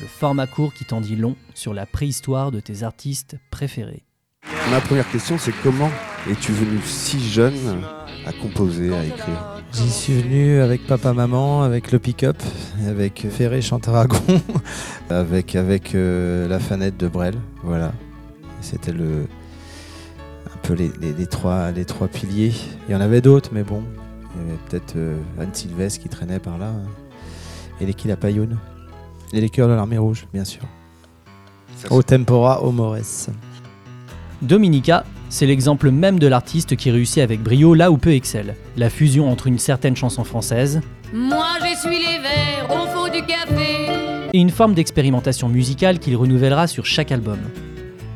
[0.00, 4.04] le format court qui t'en dit long sur la préhistoire de tes artistes préférés.
[4.70, 5.90] Ma première question, c'est comment
[6.30, 7.54] es-tu venu si jeune
[8.26, 9.62] à composer, à écrire?
[9.72, 12.36] J'y suis venu avec papa, maman, avec le pick-up,
[12.86, 14.18] avec Ferré Chantaragon,
[15.10, 17.34] avec, avec euh, la fanette de Brel.
[17.62, 17.92] Voilà.
[18.60, 19.26] C'était le,
[20.46, 22.52] un peu les, les- les trois, les trois piliers.
[22.88, 23.82] Il y en avait d'autres, mais bon.
[24.36, 26.68] Il y avait peut-être euh, Anne Sylvestre qui traînait par là.
[26.68, 26.86] hein.
[27.80, 28.58] Et les Kilapayoun.
[29.32, 30.62] Et les cœurs de l'armée rouge, bien sûr.
[31.76, 32.96] Ça, Au tempora, au mores.
[34.42, 38.56] Dominica, c'est l'exemple même de l'artiste qui réussit avec brio là où peu excelle.
[38.76, 40.80] La fusion entre une certaine chanson française
[41.12, 43.86] Moi j'essuie les verres, on faut du café.
[44.32, 47.38] et une forme d'expérimentation musicale qu'il renouvellera sur chaque album.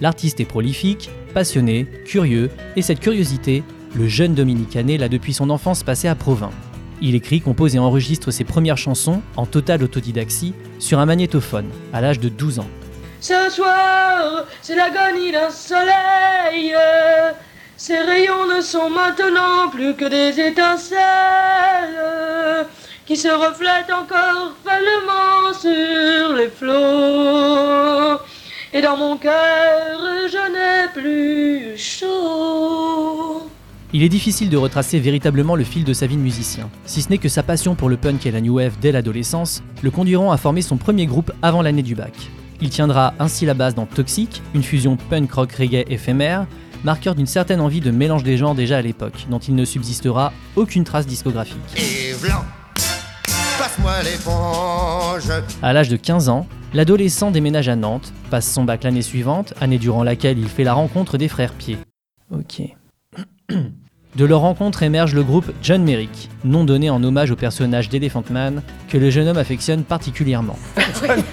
[0.00, 3.62] L'artiste est prolifique, passionné, curieux, et cette curiosité,
[3.94, 6.50] le jeune Dominicané l'a depuis son enfance passé à Provins.
[7.00, 12.00] Il écrit, compose et enregistre ses premières chansons, en totale autodidaxie, sur un magnétophone, à
[12.00, 12.68] l'âge de 12 ans.
[13.20, 16.74] Ce soir, c'est l'agonie d'un soleil.
[17.76, 20.96] Ces rayons ne sont maintenant plus que des étincelles
[23.06, 28.18] qui se reflètent encore faiblement sur les flots.
[28.72, 31.76] Et dans mon cœur, je n'ai plus.
[33.96, 37.08] Il est difficile de retracer véritablement le fil de sa vie de musicien, si ce
[37.08, 40.30] n'est que sa passion pour le punk et la new wave dès l'adolescence le conduiront
[40.30, 42.12] à former son premier groupe avant l'année du bac.
[42.60, 46.46] Il tiendra ainsi la base dans Toxic, une fusion punk rock reggae éphémère,
[46.84, 50.34] marqueur d'une certaine envie de mélange des genres déjà à l'époque, dont il ne subsistera
[50.56, 51.56] aucune trace discographique.
[52.20, 52.44] Blanc.
[55.62, 59.78] À l'âge de 15 ans, l'adolescent déménage à Nantes, passe son bac l'année suivante, année
[59.78, 61.78] durant laquelle il fait la rencontre des frères Pied.
[62.30, 62.60] Ok.
[64.16, 68.22] De leur rencontre émerge le groupe John Merrick, nom donné en hommage au personnage d'Elephant
[68.30, 70.56] Man que le jeune homme affectionne particulièrement.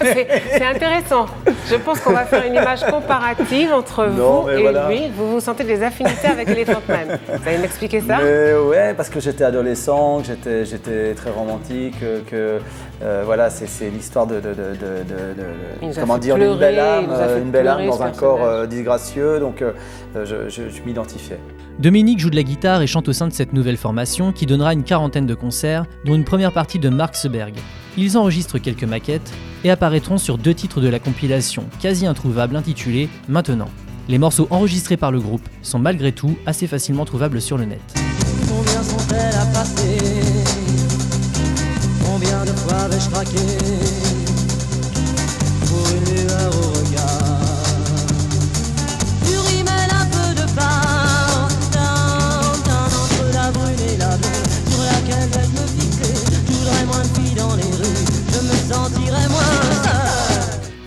[0.01, 1.27] C'est c'est intéressant.
[1.69, 4.89] Je pense qu'on va faire une image comparative entre Non, vous et voilà.
[4.89, 5.01] lui.
[5.15, 7.17] Vous vous sentez des affinités avec Elephant Man.
[7.29, 8.17] Vous allez m'expliquer ça?
[8.21, 11.95] Mais ouais, parce que j'étais adolescent, que j'étais, très romantique,
[12.29, 12.59] que
[13.01, 15.47] euh, voilà, c'est, l'histoire de, de, de, de- de- de-
[15.81, 17.67] Il nous a comment dire, d'une pleurer, belle il âme, nous a fait une belle
[17.67, 19.71] âme dans un corps euh, disgracieux, donc euh,
[20.17, 21.39] euh, je, je- je m'identifiais.
[21.79, 24.73] Dominique joue de la guitare et chante au sein de cette nouvelle formation qui donnera
[24.73, 27.55] une quarantaine de concerts, dont une première partie de Mark Seberg.
[27.97, 33.09] Ils enregistrent quelques maquettes et apparaîtront sur deux titres de la compilation quasi introuvable intitulée
[33.27, 33.69] Maintenant.
[34.07, 37.81] Les morceaux enregistrés par le groupe sont malgré tout assez facilement trouvables sur le net.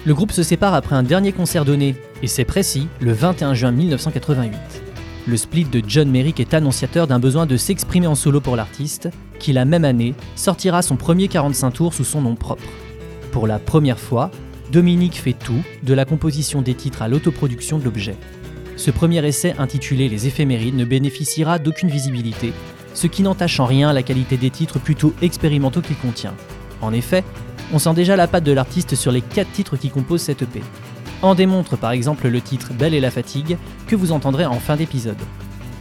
[0.07, 3.73] Le groupe se sépare après un dernier concert donné, et c'est précis, le 21 juin
[3.73, 4.53] 1988.
[5.27, 9.09] Le split de John Merrick est annonciateur d'un besoin de s'exprimer en solo pour l'artiste,
[9.41, 12.63] qui la même année sortira son premier 45 tours sous son nom propre.
[13.33, 14.31] Pour la première fois,
[14.71, 18.15] Dominique fait tout, de la composition des titres à l'autoproduction de l'objet.
[18.77, 22.53] Ce premier essai intitulé Les éphémérides ne bénéficiera d'aucune visibilité,
[22.95, 26.35] ce qui n'entache en rien la qualité des titres plutôt expérimentaux qu'il contient.
[26.81, 27.25] En effet,
[27.73, 30.63] on sent déjà la patte de l'artiste sur les 4 titres qui composent cette EP.
[31.23, 33.57] En démontre par exemple le titre Belle et la fatigue
[33.87, 35.17] que vous entendrez en fin d'épisode.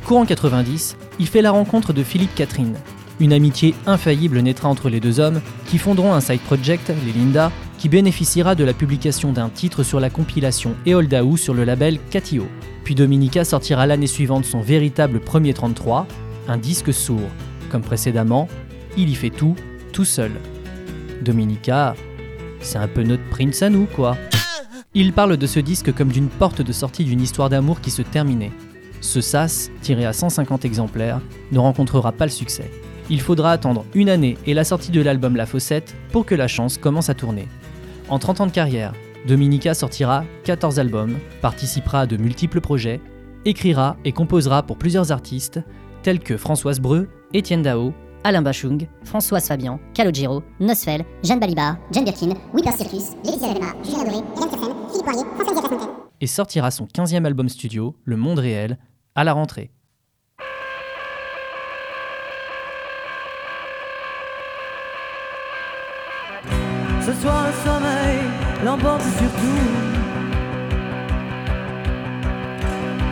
[0.06, 2.76] Courant 90, il fait la rencontre de Philippe Catherine.
[3.20, 7.52] Une amitié infaillible naîtra entre les deux hommes qui fonderont un side project, les Linda,
[7.78, 12.48] qui bénéficiera de la publication d'un titre sur la compilation Eoldaou sur le label Catio.
[12.84, 16.08] Puis Dominica sortira l'année suivante son véritable premier 33,
[16.48, 17.30] un disque sourd.
[17.70, 18.48] Comme précédemment,
[18.98, 19.56] il y fait tout,
[19.92, 20.32] tout seul.
[21.24, 21.96] Dominica,
[22.62, 24.18] c'est un peu notre Prince à nous, quoi.
[24.94, 28.02] Il parle de ce disque comme d'une porte de sortie d'une histoire d'amour qui se
[28.02, 28.52] terminait.
[29.02, 31.20] Ce sas, tiré à 150 exemplaires,
[31.52, 32.72] ne rencontrera pas le succès.
[33.10, 36.48] Il faudra attendre une année et la sortie de l'album La Fossette pour que la
[36.48, 37.48] chance commence à tourner.
[38.10, 38.94] En 30 ans de carrière,
[39.28, 43.02] Dominica sortira 14 albums, participera à de multiples projets,
[43.44, 45.60] écrira et composera pour plusieurs artistes
[46.04, 47.94] tels que Françoise Breu, Étienne Dao,
[48.26, 54.02] Alain Bachung, Françoise Fabian, Calogero, Nosfell, Jeanne Balibar, Jane Birkin, Whipper Circus, Laetitia Lema, Julien
[54.02, 55.90] Adoré, Hélène Kersen, Philippe Poirier, François Diaz
[56.22, 58.80] et sortira son 15e album studio, Le Monde Réel,
[59.14, 59.70] à la rentrée.
[67.02, 68.20] Ce soir le sommeil
[68.64, 69.96] l'emporte sur tout.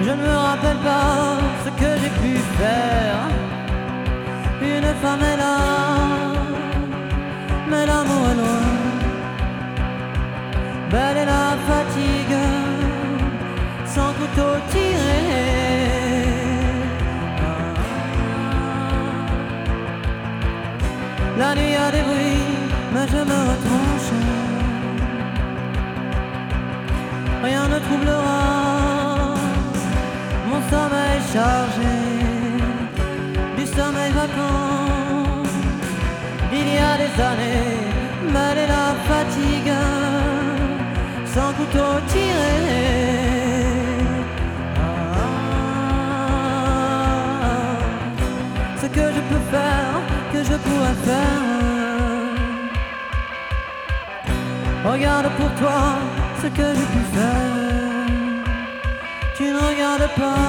[0.02, 1.43] Je ne me rappelle pas
[5.04, 5.58] femme est là,
[7.70, 8.64] mais l'amour est loin.
[10.92, 12.40] Belle est la fatigue,
[13.94, 15.20] sans couteau tiré.
[21.42, 22.52] La nuit a des bruits,
[22.94, 24.12] mais je me retranche.
[27.48, 28.42] Rien ne troublera
[30.50, 31.96] mon sommeil chargé
[33.58, 34.63] du sommeil vacant.
[36.94, 39.74] A des années, mal et la fatigue,
[41.34, 42.58] sans couteau tiré.
[48.80, 49.94] Ce que je peux faire,
[50.34, 51.44] que je pourrais faire.
[54.92, 55.82] Regarde pour toi
[56.44, 57.54] ce que j'ai pu faire.
[59.36, 60.44] Tu ne regardes pas.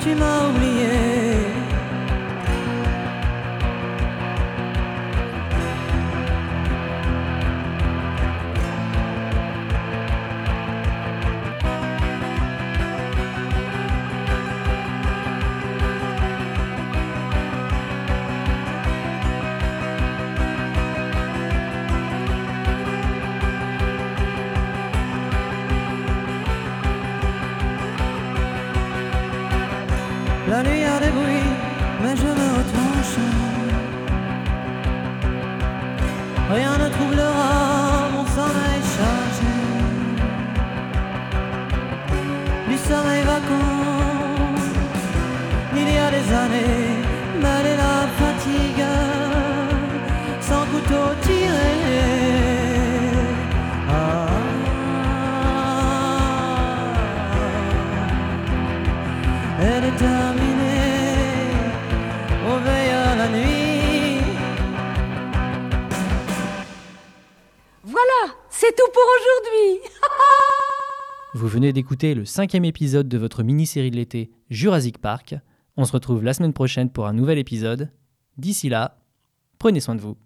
[0.00, 0.73] Tu m'as oublié.
[30.54, 31.50] La nuit a des bruits,
[32.00, 33.16] mais je me retranche.
[36.48, 37.23] Rien ne troublera
[67.86, 69.90] Voilà, c'est tout pour aujourd'hui.
[71.34, 75.34] Vous venez d'écouter le cinquième épisode de votre mini-série de l'été Jurassic Park.
[75.76, 77.90] On se retrouve la semaine prochaine pour un nouvel épisode.
[78.38, 78.96] D'ici là,
[79.58, 80.16] prenez soin de vous.